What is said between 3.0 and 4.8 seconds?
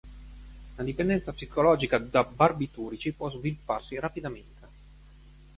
può svilupparsi rapidamente.